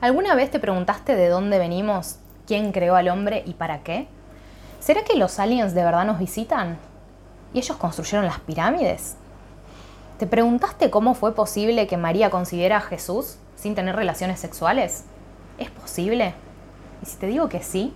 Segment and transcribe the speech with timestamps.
[0.00, 4.08] ¿Alguna vez te preguntaste de dónde venimos, quién creó al hombre y para qué?
[4.78, 6.78] ¿Será que los aliens de verdad nos visitan?
[7.52, 9.16] ¿Y ellos construyeron las pirámides?
[10.18, 15.04] ¿Te preguntaste cómo fue posible que María concibiera a Jesús sin tener relaciones sexuales?
[15.58, 16.32] ¿Es posible?
[17.02, 17.92] ¿Y si te digo que sí?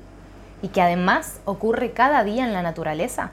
[0.61, 3.30] ¿Y que además ocurre cada día en la naturaleza?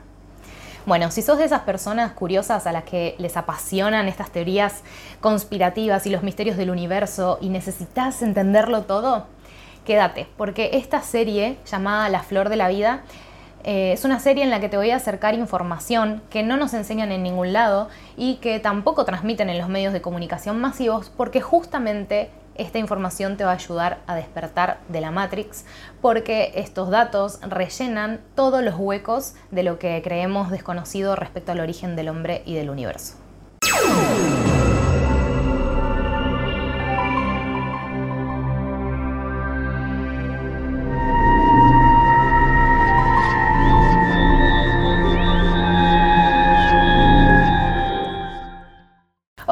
[0.88, 4.82] Bueno, si sos de esas personas curiosas a las que les apasionan estas teorías
[5.20, 9.28] conspirativas y los misterios del universo y necesitas entenderlo todo,
[9.86, 13.02] quédate, porque esta serie llamada La Flor de la Vida
[13.64, 16.74] eh, es una serie en la que te voy a acercar información que no nos
[16.74, 21.42] enseñan en ningún lado y que tampoco transmiten en los medios de comunicación masivos porque
[21.42, 25.66] justamente esta información te va a ayudar a despertar de la Matrix
[26.02, 31.96] porque estos datos rellenan todos los huecos de lo que creemos desconocido respecto al origen
[31.96, 33.16] del hombre y del universo.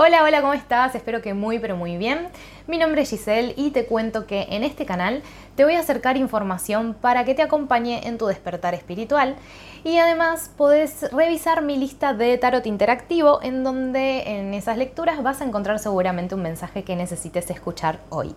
[0.10, 0.96] Hola, hola, ¿cómo estás?
[0.96, 2.30] Espero que muy, pero muy bien.
[2.66, 5.22] Mi nombre es Giselle y te cuento que en este canal
[5.56, 9.36] te voy a acercar información para que te acompañe en tu despertar espiritual
[9.84, 15.42] y además podés revisar mi lista de tarot interactivo en donde en esas lecturas vas
[15.42, 18.34] a encontrar seguramente un mensaje que necesites escuchar hoy.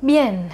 [0.00, 0.48] Bien,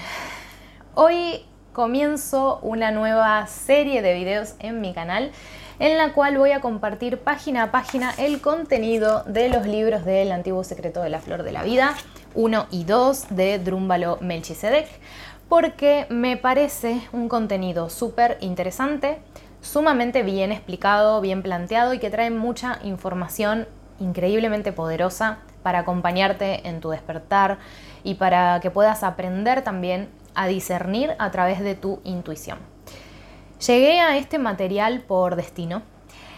[0.97, 5.30] hoy comienzo una nueva serie de videos en mi canal
[5.78, 10.33] en la cual voy a compartir página a página el contenido de los libros del
[10.33, 11.94] Antiguo Secreto de la Flor de la Vida,
[12.34, 14.88] 1 y 2 de Drúmbalo Melchizedek,
[15.48, 19.20] porque me parece un contenido súper interesante,
[19.60, 23.69] sumamente bien explicado, bien planteado y que trae mucha información
[24.00, 27.58] increíblemente poderosa para acompañarte en tu despertar
[28.05, 30.08] y para que puedas aprender también
[30.39, 32.58] a discernir a través de tu intuición.
[33.67, 35.83] Llegué a este material por destino.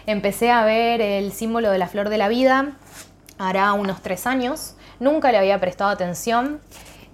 [0.05, 2.75] Empecé a ver el símbolo de la flor de la vida
[3.41, 4.75] hará unos tres años.
[4.99, 6.61] Nunca le había prestado atención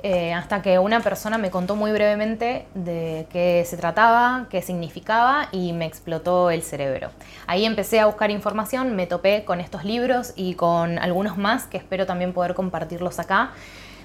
[0.03, 5.47] eh, hasta que una persona me contó muy brevemente de qué se trataba, qué significaba
[5.52, 7.12] y me explotó el cerebro.
[7.47, 11.78] Ahí empecé a buscar información, me topé con estos libros y con algunos más que
[11.78, 13.52] espero también poder compartirlos acá.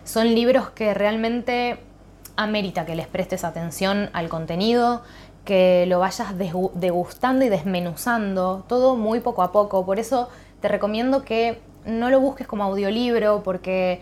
[0.05, 1.79] Son libros que realmente
[2.37, 5.03] amerita que les prestes atención al contenido,
[5.45, 9.85] que lo vayas degustando y desmenuzando, todo muy poco a poco.
[9.85, 10.29] Por eso
[10.61, 14.01] te recomiendo que no lo busques como audiolibro, porque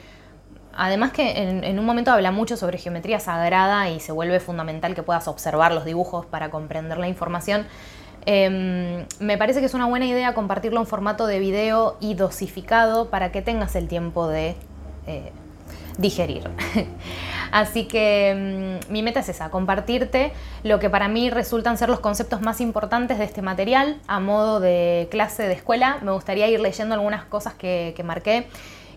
[0.74, 1.32] además que
[1.62, 5.72] en, un momento habla mucho sobre geometría sagrada y se vuelve fundamental que puedas observar
[5.72, 7.66] los dibujos para comprender la información.
[8.26, 13.08] Em, me parece que es una buena idea compartirlo en formato de video y dosificado
[13.08, 14.56] para que tengas el tiempo de
[15.06, 15.32] eh,
[15.96, 16.50] digerir.
[17.52, 22.00] Así que mm, mi meta es esa, compartirte lo que para mí resultan ser los
[22.00, 25.98] conceptos más importantes de este material a modo de clase de escuela.
[26.02, 28.48] Me gustaría ir leyendo algunas cosas que, que marqué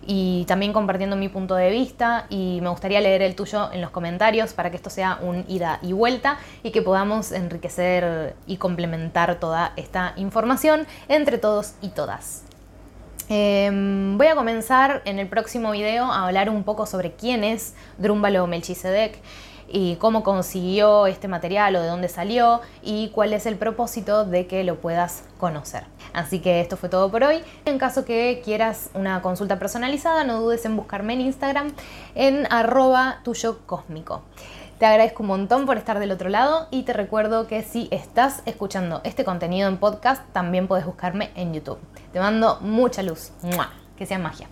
[0.05, 3.91] y también compartiendo mi punto de vista y me gustaría leer el tuyo en los
[3.91, 9.39] comentarios para que esto sea un ida y vuelta y que podamos enriquecer y complementar
[9.39, 12.43] toda esta información entre todos y todas.
[13.29, 17.73] Em, voy a comenzar en el próximo video a hablar un poco sobre quién es
[17.97, 19.19] Drúmbalo Melchizedek
[19.67, 24.45] y cómo consiguió este material o de dónde salió y cuál es el propósito de
[24.45, 25.85] que lo puedas conocer.
[26.13, 27.41] Así que esto fue todo por hoy.
[27.65, 31.73] En caso que quieras una consulta personalizada, no dudes en buscarme en Instagram
[32.15, 34.21] en arroba tuyo cósmico.
[34.79, 38.43] Te agradezco un montón por estar del otro lado y te recuerdo que si estás
[38.45, 41.79] escuchando este contenido en podcast, también puedes buscarme en YouTube.
[42.13, 43.31] Te mando mucha luz.
[43.97, 44.47] Que sea magia.